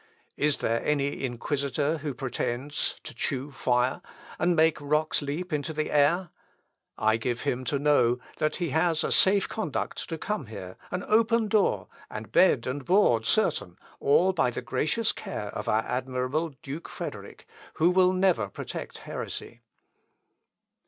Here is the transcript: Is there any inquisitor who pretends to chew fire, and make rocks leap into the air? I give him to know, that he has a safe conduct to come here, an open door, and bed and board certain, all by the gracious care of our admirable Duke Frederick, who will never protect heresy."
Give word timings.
Is 0.35 0.57
there 0.57 0.81
any 0.83 1.23
inquisitor 1.23 1.99
who 1.99 2.15
pretends 2.15 2.95
to 3.03 3.13
chew 3.13 3.51
fire, 3.51 4.01
and 4.39 4.55
make 4.55 4.81
rocks 4.81 5.21
leap 5.21 5.53
into 5.53 5.73
the 5.73 5.91
air? 5.91 6.29
I 6.97 7.17
give 7.17 7.41
him 7.41 7.63
to 7.65 7.77
know, 7.77 8.17
that 8.39 8.55
he 8.55 8.69
has 8.69 9.03
a 9.03 9.11
safe 9.11 9.47
conduct 9.47 10.09
to 10.09 10.17
come 10.17 10.47
here, 10.47 10.75
an 10.89 11.03
open 11.03 11.47
door, 11.47 11.87
and 12.09 12.31
bed 12.31 12.65
and 12.65 12.83
board 12.83 13.27
certain, 13.27 13.77
all 13.99 14.33
by 14.33 14.49
the 14.49 14.63
gracious 14.63 15.11
care 15.11 15.49
of 15.49 15.69
our 15.69 15.83
admirable 15.83 16.55
Duke 16.63 16.89
Frederick, 16.89 17.45
who 17.75 17.91
will 17.91 18.11
never 18.11 18.49
protect 18.49 18.97
heresy." 19.05 19.61